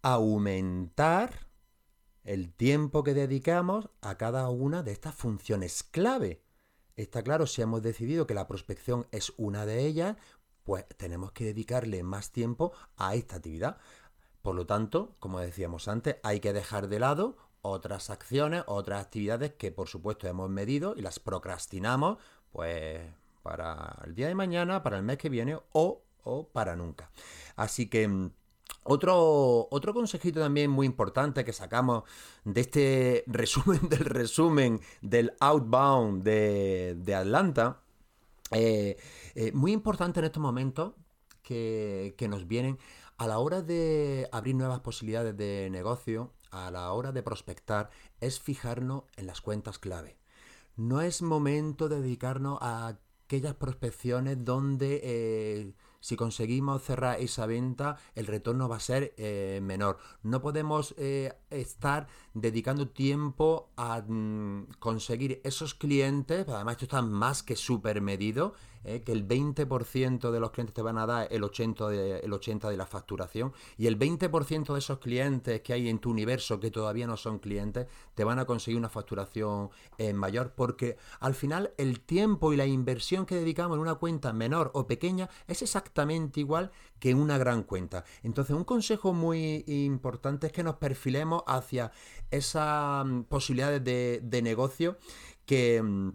aumentar 0.01 1.47
el 2.23 2.53
tiempo 2.53 3.03
que 3.03 3.13
dedicamos 3.13 3.89
a 4.01 4.17
cada 4.17 4.49
una 4.49 4.83
de 4.83 4.91
estas 4.91 5.15
funciones 5.15 5.83
clave. 5.83 6.43
Está 6.95 7.23
claro, 7.23 7.47
si 7.47 7.61
hemos 7.61 7.81
decidido 7.81 8.27
que 8.27 8.33
la 8.33 8.47
prospección 8.47 9.07
es 9.11 9.31
una 9.37 9.65
de 9.65 9.85
ellas, 9.85 10.17
pues 10.63 10.85
tenemos 10.97 11.31
que 11.31 11.45
dedicarle 11.45 12.03
más 12.03 12.31
tiempo 12.31 12.73
a 12.97 13.15
esta 13.15 13.37
actividad. 13.37 13.77
Por 14.41 14.55
lo 14.55 14.65
tanto, 14.65 15.15
como 15.19 15.39
decíamos 15.39 15.87
antes, 15.87 16.17
hay 16.23 16.39
que 16.41 16.53
dejar 16.53 16.89
de 16.89 16.99
lado 16.99 17.37
otras 17.61 18.09
acciones, 18.09 18.63
otras 18.67 19.03
actividades 19.03 19.53
que 19.53 19.71
por 19.71 19.87
supuesto 19.87 20.27
hemos 20.27 20.49
medido 20.49 20.95
y 20.97 21.01
las 21.01 21.19
procrastinamos, 21.19 22.17
pues 22.51 23.01
para 23.41 23.99
el 24.05 24.15
día 24.15 24.27
de 24.27 24.35
mañana, 24.35 24.83
para 24.83 24.97
el 24.97 25.03
mes 25.03 25.17
que 25.17 25.29
viene 25.29 25.57
o, 25.71 26.03
o 26.23 26.49
para 26.49 26.75
nunca. 26.75 27.11
Así 27.55 27.89
que 27.89 28.07
mm, 28.07 28.31
otro, 28.87 29.67
otro 29.71 29.93
consejito 29.93 30.39
también 30.39 30.71
muy 30.71 30.85
importante 30.85 31.45
que 31.45 31.53
sacamos 31.53 32.03
de 32.43 32.61
este 32.61 33.23
resumen 33.27 33.89
del 33.89 34.05
resumen 34.05 34.81
del 35.01 35.33
outbound 35.39 36.23
de, 36.23 37.15
Atlanta, 37.15 37.81
eh, 38.51 38.97
eh, 39.35 39.51
muy 39.53 39.71
importante 39.71 40.19
en 40.19 40.25
estos 40.25 40.41
momentos 40.41 40.93
que, 41.43 42.15
que 42.17 42.27
nos 42.27 42.47
vienen 42.47 42.77
a 43.17 43.27
la 43.27 43.39
hora 43.39 43.61
de 43.61 44.29
abrir 44.31 44.55
nuevas 44.55 44.79
posibilidades 44.81 45.35
de 45.35 45.69
negocio, 45.71 46.33
a 46.51 46.71
la 46.71 46.91
hora 46.91 47.11
de 47.11 47.23
prospectar, 47.23 47.89
es 48.21 48.39
fijarnos 48.39 49.03
en 49.15 49.27
las 49.27 49.41
cuentas 49.41 49.79
clave. 49.79 50.17
No 50.75 51.01
es 51.01 51.21
momento 51.21 51.89
de 51.89 52.01
dedicarnos 52.01 52.59
a 52.61 52.97
aquellas 53.27 53.55
prospecciones 53.55 54.45
donde 54.45 55.01
eh, 55.03 55.73
si 55.99 56.15
conseguimos 56.15 56.83
cerrar 56.83 57.19
esa 57.19 57.45
venta, 57.45 57.97
el 58.15 58.27
retorno 58.27 58.69
va 58.69 58.77
a 58.77 58.81
ser 58.81 59.13
eh, 59.17 59.59
menor. 59.61 59.97
No 60.23 60.41
podemos 60.41 60.95
eh, 60.97 61.33
estar 61.49 62.07
dedicando 62.33 62.89
tiempo 62.89 63.69
a 63.75 64.01
mm, 64.01 64.67
conseguir 64.79 65.41
esos 65.43 65.73
clientes, 65.73 66.47
además 66.47 66.73
esto 66.73 66.85
está 66.85 67.01
más 67.01 67.43
que 67.43 67.55
súper 67.55 68.01
medido, 68.01 68.53
¿eh? 68.83 69.01
que 69.01 69.11
el 69.11 69.27
20% 69.27 70.31
de 70.31 70.39
los 70.39 70.51
clientes 70.51 70.73
te 70.73 70.81
van 70.81 70.97
a 70.97 71.05
dar 71.05 71.27
el 71.31 71.43
80%, 71.43 71.89
de, 71.89 72.19
el 72.19 72.33
80 72.33 72.69
de 72.69 72.77
la 72.77 72.85
facturación 72.85 73.53
y 73.77 73.87
el 73.87 73.97
20% 73.97 74.73
de 74.73 74.79
esos 74.79 74.99
clientes 74.99 75.61
que 75.61 75.73
hay 75.73 75.89
en 75.89 75.99
tu 75.99 76.09
universo 76.09 76.59
que 76.59 76.71
todavía 76.71 77.07
no 77.07 77.17
son 77.17 77.39
clientes 77.39 77.87
te 78.15 78.23
van 78.23 78.39
a 78.39 78.45
conseguir 78.45 78.77
una 78.77 78.89
facturación 78.89 79.69
eh, 79.97 80.13
mayor 80.13 80.53
porque 80.55 80.97
al 81.19 81.35
final 81.35 81.73
el 81.77 82.01
tiempo 82.01 82.53
y 82.53 82.57
la 82.57 82.65
inversión 82.65 83.25
que 83.25 83.35
dedicamos 83.35 83.75
en 83.75 83.81
una 83.81 83.95
cuenta 83.95 84.33
menor 84.33 84.71
o 84.73 84.87
pequeña 84.87 85.29
es 85.47 85.61
exactamente 85.61 86.39
igual 86.39 86.71
que 86.99 87.13
una 87.13 87.37
gran 87.37 87.63
cuenta. 87.63 88.03
Entonces 88.23 88.55
un 88.55 88.63
consejo 88.63 89.13
muy 89.13 89.63
importante 89.67 90.47
es 90.47 90.53
que 90.53 90.63
nos 90.63 90.75
perfilemos 90.75 91.43
hacia 91.47 91.91
esas 92.31 93.05
mm, 93.05 93.21
posibilidades 93.23 93.83
de, 93.83 94.21
de 94.23 94.41
negocio 94.41 94.97
que 95.45 95.81
mm, 95.81 96.11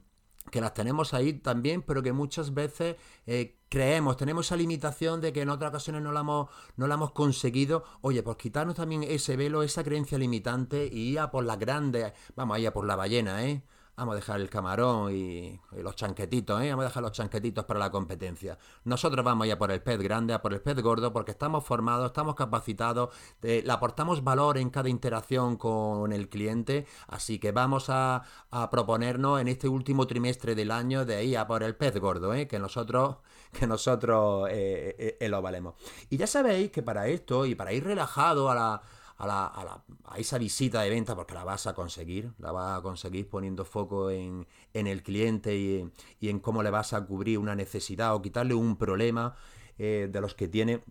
que 0.52 0.60
las 0.60 0.74
tenemos 0.74 1.14
ahí 1.14 1.32
también, 1.32 1.80
pero 1.82 2.02
que 2.02 2.12
muchas 2.12 2.52
veces 2.52 2.96
eh, 3.26 3.56
creemos, 3.70 4.18
tenemos 4.18 4.46
esa 4.46 4.56
limitación 4.56 5.22
de 5.22 5.32
que 5.32 5.40
en 5.40 5.48
otras 5.48 5.70
ocasiones 5.70 6.02
no 6.02 6.12
la 6.12 6.20
hemos, 6.20 6.50
no 6.76 6.86
la 6.86 6.94
hemos 6.94 7.12
conseguido. 7.12 7.84
Oye, 8.02 8.22
pues 8.22 8.36
quitarnos 8.36 8.76
también 8.76 9.02
ese 9.02 9.34
velo, 9.36 9.62
esa 9.62 9.82
creencia 9.82 10.18
limitante 10.18 10.86
y 10.92 11.12
ir 11.12 11.20
a 11.20 11.30
por 11.30 11.44
las 11.44 11.58
grandes, 11.58 12.12
vamos 12.36 12.56
a 12.56 12.60
ir 12.60 12.68
a 12.68 12.72
por 12.74 12.86
la 12.86 12.96
ballena, 12.96 13.44
¿eh? 13.46 13.62
Vamos 14.02 14.14
a 14.14 14.16
dejar 14.16 14.40
el 14.40 14.50
camarón 14.50 15.14
y, 15.14 15.60
los 15.80 15.94
chanquetitos, 15.94 16.60
¿eh? 16.60 16.70
Vamos 16.70 16.86
a 16.86 16.88
dejar 16.88 17.04
los 17.04 17.12
chanquetitos 17.12 17.64
para 17.66 17.78
la 17.78 17.92
competencia. 17.92 18.58
Nosotros 18.82 19.24
vamos 19.24 19.46
ya 19.46 19.56
por 19.56 19.70
el 19.70 19.80
pez 19.80 20.00
grande, 20.00 20.34
a 20.34 20.42
por 20.42 20.52
el 20.52 20.60
pez 20.60 20.82
gordo, 20.82 21.12
porque 21.12 21.30
estamos 21.30 21.64
formados, 21.64 22.06
estamos 22.06 22.34
capacitados, 22.34 23.10
le 23.42 23.70
aportamos 23.70 24.24
valor 24.24 24.58
en 24.58 24.70
cada 24.70 24.88
interacción 24.88 25.56
con 25.56 26.12
el 26.12 26.28
cliente, 26.28 26.84
así 27.06 27.38
que 27.38 27.52
vamos 27.52 27.90
a, 27.90 28.24
proponernos 28.72 29.40
en 29.40 29.46
este 29.46 29.68
último 29.68 30.08
trimestre 30.08 30.56
del 30.56 30.72
año 30.72 31.04
de 31.04 31.24
ir 31.24 31.38
a 31.38 31.46
por 31.46 31.62
el 31.62 31.76
pez 31.76 31.96
gordo, 32.00 32.34
¿eh? 32.34 32.48
Que 32.48 32.58
nosotros, 32.58 33.18
que 33.52 33.68
nosotros 33.68 34.48
eh, 34.50 35.16
eh, 35.20 35.28
lo 35.28 35.40
valemos. 35.40 35.74
Y 36.10 36.16
ya 36.16 36.26
sabéis 36.26 36.72
que 36.72 36.82
para 36.82 37.06
esto 37.06 37.46
y 37.46 37.54
para 37.54 37.72
ir 37.72 37.84
relajado 37.84 38.50
a 38.50 38.56
la 38.56 38.82
a, 39.30 39.84
esa 40.16 40.38
visita 40.38 40.82
de 40.82 40.90
venta, 40.90 41.14
porque 41.14 41.34
la 41.34 41.44
vas 41.44 41.66
a 41.66 41.74
conseguir, 41.74 42.32
la 42.38 42.52
vas 42.52 42.78
a 42.78 42.82
conseguir 42.82 43.28
poniendo 43.28 43.64
foco 43.64 44.10
en, 44.10 44.46
el 44.72 45.02
cliente 45.02 45.56
y, 45.56 46.28
en 46.28 46.40
cómo 46.40 46.62
le 46.62 46.70
vas 46.70 46.92
a 46.92 47.04
cubrir 47.06 47.38
una 47.38 47.54
necesidad 47.54 48.14
o 48.14 48.22
quitarle 48.22 48.54
un 48.54 48.76
problema 48.76 49.34
eh, 49.78 50.08
de 50.10 50.20
los 50.20 50.34
que 50.34 50.48
tiene. 50.48 50.82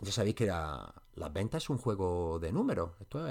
Ya 0.00 0.12
sabéis 0.12 0.34
que 0.34 0.46
las 0.46 1.32
ventas 1.32 1.64
es 1.64 1.70
un 1.70 1.78
juego 1.78 2.38
de 2.38 2.52
números. 2.52 2.90
Esto 3.00 3.26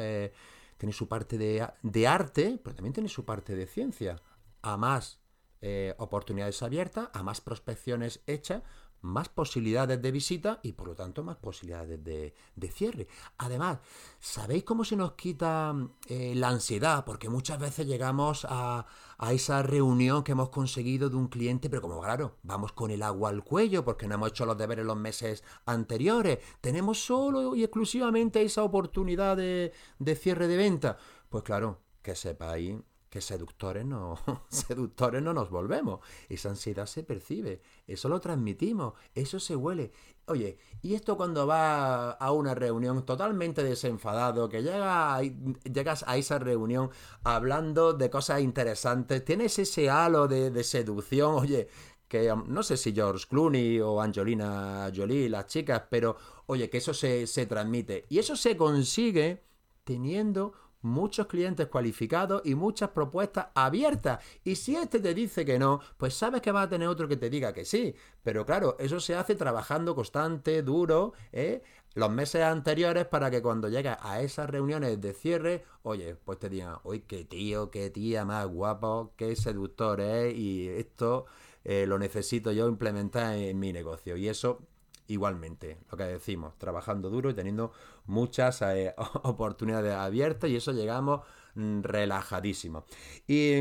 tiene 0.78 0.94
su 0.94 1.08
parte 1.08 1.38
de, 1.38 2.08
arte, 2.08 2.60
pero 2.64 2.76
también 2.76 2.94
tiene 2.94 3.10
su 3.10 3.26
parte 3.26 3.56
de 3.56 3.68
ciencia. 3.68 4.22
A 4.62 4.78
más 4.78 5.20
eh, 5.62 5.96
oportunidades 5.98 6.62
abiertas, 6.64 7.10
a 7.14 7.24
más 7.24 7.42
prospecciones 7.42 8.22
hechas, 8.28 8.64
más 9.02 9.30
posibilidades 9.30 10.02
de 10.02 10.12
visita 10.12 10.60
y 10.64 10.74
por 10.74 10.88
lo 10.88 10.96
tanto 10.96 11.24
más 11.24 11.38
posibilidades 11.38 12.04
de, 12.04 12.34
cierre. 12.72 13.08
Además, 13.38 13.80
¿sabéis 14.20 14.64
cómo 14.64 14.84
se 14.84 14.96
nos 14.96 15.14
quita 15.14 15.74
eh, 16.08 16.34
la 16.36 16.50
ansiedad? 16.50 17.06
Porque 17.06 17.30
muchas 17.30 17.60
veces 17.60 17.88
llegamos 17.88 18.46
a, 18.50 18.86
esa 19.32 19.64
reunión 19.64 20.24
que 20.24 20.34
hemos 20.34 20.50
conseguido 20.50 21.10
de 21.10 21.16
un 21.16 21.28
cliente, 21.28 21.70
pero 21.70 21.82
como 21.82 22.02
claro, 22.02 22.36
vamos 22.44 22.74
con 22.74 22.92
el 22.92 23.02
agua 23.02 23.30
al 23.30 23.44
cuello 23.44 23.86
porque 23.86 24.08
no 24.08 24.16
hemos 24.16 24.30
hecho 24.30 24.46
los 24.46 24.58
deberes 24.58 24.86
los 24.86 24.98
meses 24.98 25.44
anteriores. 25.66 26.40
Tenemos 26.60 27.04
solo 27.06 27.56
y 27.56 27.64
exclusivamente 27.64 28.42
esa 28.42 28.64
oportunidad 28.64 29.38
de, 29.38 29.72
de 30.00 30.16
cierre 30.16 30.48
de 30.48 30.58
venta. 30.58 30.98
Pues 31.30 31.44
claro, 31.44 31.80
que 32.02 32.16
sepáis 32.16 32.76
que 33.16 33.22
seductores 33.22 33.86
no, 33.86 34.20
seductores 34.50 35.24
no 35.24 35.34
nos 35.34 35.50
volvemos. 35.50 36.02
Esa 36.28 36.50
ansiedad 36.50 36.86
se 36.86 37.02
percibe, 37.02 37.62
eso 37.88 38.10
lo 38.10 38.20
transmitimos, 38.20 38.96
eso 39.14 39.40
se 39.40 39.56
huele. 39.56 39.94
Oye, 40.26 40.58
y 40.82 40.96
esto 40.96 41.16
cuando 41.16 41.48
va 41.48 42.12
a 42.12 42.32
una 42.34 42.54
reunión 42.54 43.06
totalmente 43.06 43.64
desenfadado, 43.64 44.50
que 44.50 44.62
llega 44.62 45.22
llegas 45.22 46.04
a 46.06 46.18
esa 46.18 46.40
reunión 46.40 46.90
hablando 47.24 47.94
de 47.94 48.10
cosas 48.10 48.42
interesantes, 48.42 49.24
tienes 49.24 49.58
ese 49.60 49.90
halo 49.90 50.28
de, 50.28 50.52
de 50.52 50.64
seducción, 50.66 51.36
oye, 51.36 51.70
que 52.10 52.36
no 52.48 52.64
sé 52.64 52.76
si 52.76 52.92
George 52.94 53.28
Clooney 53.30 53.80
o 53.80 54.02
Angelina 54.02 54.92
Jolie, 54.94 55.30
las 55.30 55.48
chicas, 55.48 55.84
pero 55.90 56.18
oye, 56.48 56.70
que 56.70 56.80
eso 56.80 56.94
se, 56.94 57.28
se 57.28 57.46
transmite. 57.46 58.08
Y 58.10 58.20
eso 58.20 58.36
se 58.36 58.58
consigue 58.58 59.42
teniendo 59.86 60.52
muchos 60.86 61.28
clientes 61.28 61.68
cualificados 61.68 62.42
y 62.46 62.56
muchas 62.56 62.90
propuestas 62.90 63.48
abiertas. 63.56 64.24
Y 64.44 64.56
si 64.56 64.76
este 64.76 65.00
te 65.00 65.14
dice 65.14 65.44
que 65.44 65.60
no, 65.60 65.82
pues 65.98 66.14
sabes 66.14 66.42
que 66.42 66.52
va 66.52 66.64
a 66.64 66.70
tener 66.70 66.88
otro 66.88 67.08
que 67.08 67.18
te 67.18 67.30
diga 67.30 67.54
que 67.54 67.66
sí. 67.66 67.94
Pero 68.24 68.46
claro, 68.46 68.78
eso 68.80 69.00
se 69.00 69.16
hace 69.16 69.36
trabajando 69.36 69.96
constante, 69.96 70.62
duro, 70.62 71.14
¿eh? 71.34 71.62
los 71.96 72.12
meses 72.12 72.44
anteriores 72.44 73.06
para 73.06 73.32
que 73.32 73.42
cuando 73.42 73.70
llegues 73.70 73.98
a 74.02 74.22
esas 74.22 74.50
reuniones 74.50 75.00
de 75.00 75.14
cierre, 75.14 75.64
oye, 75.84 76.16
pues 76.16 76.40
te 76.40 76.50
digan, 76.50 76.76
oye, 76.84 77.04
qué 77.08 77.24
tío, 77.24 77.72
qué 77.72 77.90
tía 77.90 78.26
más 78.26 78.46
guapo, 78.48 79.14
qué 79.16 79.36
seductor 79.36 80.02
es 80.02 80.36
y 80.36 80.68
esto 80.68 81.26
eh, 81.64 81.86
lo 81.88 81.98
necesito 81.98 82.52
yo 82.52 82.68
implementar 82.68 83.36
en 83.36 83.60
mi 83.60 83.72
negocio. 83.74 84.18
Y 84.18 84.28
eso 84.28 84.62
igualmente, 85.08 85.80
lo 85.92 85.98
que 85.98 86.04
decimos, 86.04 86.58
trabajando 86.58 87.10
duro 87.10 87.30
y 87.30 87.34
teniendo 87.34 87.72
muchas 88.06 88.62
eh, 88.62 88.94
oportunidades 89.24 89.94
abiertas 89.94 90.50
y 90.50 90.56
eso 90.56 90.72
llegamos 90.72 91.22
mm, 91.56 91.82
relajadísimos. 91.82 92.84
Y 93.28 93.56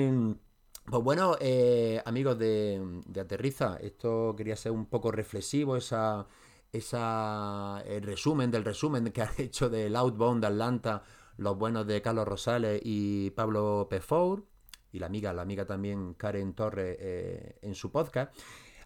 pues 0.87 1.03
bueno, 1.03 1.37
eh, 1.41 2.03
amigos 2.05 2.39
de, 2.39 3.03
Aterriza, 3.19 3.79
esto 3.81 4.35
quería 4.37 4.57
ser 4.57 4.73
un 4.73 4.87
poco 4.87 5.11
reflexivo, 5.11 5.77
esa, 5.77 6.27
esa 6.73 7.83
el 7.87 8.03
resumen 8.03 8.51
del 8.51 8.65
resumen 8.65 9.11
que 9.11 9.23
han 9.23 9.33
hecho 9.39 9.71
del 9.71 9.97
Outbound 9.97 10.43
de 10.43 10.49
Atlanta, 10.49 11.03
los 11.37 11.57
buenos 11.57 11.87
de 11.87 12.03
Carlos 12.03 12.29
Rosales 12.29 12.81
y 12.85 13.31
Pablo 13.31 13.87
Pefour, 13.89 14.45
y 14.93 14.99
la 14.99 15.07
amiga, 15.07 15.33
la 15.33 15.43
amiga 15.43 15.67
también 15.67 16.15
Karen 16.15 16.55
Torres 16.55 16.97
eh, 17.01 17.59
en 17.63 17.75
su 17.75 17.91
podcast. 17.91 18.33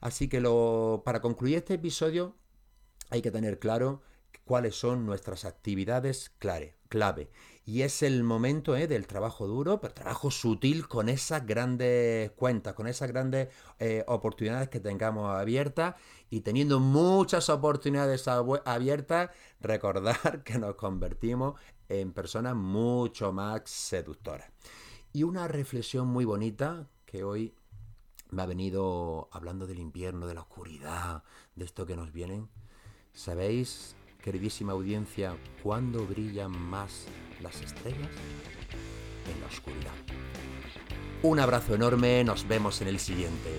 Así 0.00 0.28
que 0.28 0.40
lo, 0.40 1.02
para 1.04 1.20
concluir 1.20 1.56
este 1.58 1.74
episodio, 1.74 2.36
hay 3.10 3.22
que 3.22 3.30
tener 3.30 3.58
claro 3.58 4.02
cuáles 4.44 4.74
son 4.76 5.04
nuestras 5.06 5.44
actividades 5.44 6.30
clave. 6.38 6.74
clave. 6.88 7.30
Y 7.66 7.82
es 7.82 8.02
el 8.02 8.24
momento 8.24 8.76
eh, 8.76 8.86
del 8.86 9.06
trabajo 9.06 9.46
duro, 9.46 9.78
pero 9.78 9.92
trabajo 9.92 10.30
sutil 10.30 10.88
con 10.88 11.10
esas 11.10 11.46
grandes 11.46 12.30
cuentas, 12.30 12.72
con 12.72 12.86
esas 12.86 13.08
grandes 13.08 13.48
eh, 13.78 14.04
oportunidades 14.06 14.70
que 14.70 14.80
tengamos 14.80 15.30
abiertas 15.30 15.96
y 16.30 16.40
teniendo 16.40 16.80
muchas 16.80 17.50
oportunidades 17.50 18.26
abiertas, 18.26 19.30
recordar 19.60 20.42
que 20.44 20.58
nos 20.58 20.76
convertimos 20.76 21.60
en 21.90 22.14
personas 22.14 22.56
mucho 22.56 23.32
más 23.32 23.62
seductoras. 23.66 24.50
Y 25.12 25.24
una 25.24 25.46
reflexión 25.46 26.08
muy 26.08 26.24
bonita 26.24 26.88
que 27.04 27.22
hoy 27.22 27.54
me 28.30 28.42
ha 28.42 28.46
venido 28.46 29.28
hablando 29.30 29.66
del 29.66 29.78
invierno, 29.78 30.26
de 30.26 30.34
la 30.34 30.40
oscuridad, 30.40 31.22
de 31.54 31.66
esto 31.66 31.84
que 31.84 31.96
nos 31.96 32.12
vienen 32.12 32.48
¿Sabéis, 33.18 33.96
queridísima 34.22 34.74
audiencia, 34.74 35.34
cuándo 35.64 36.06
brillan 36.06 36.52
más 36.52 37.06
las 37.42 37.60
estrellas? 37.62 38.12
En 39.26 39.40
la 39.40 39.48
oscuridad. 39.48 39.92
Un 41.24 41.40
abrazo 41.40 41.74
enorme, 41.74 42.22
nos 42.22 42.46
vemos 42.46 42.80
en 42.80 42.86
el 42.86 43.00
siguiente. 43.00 43.58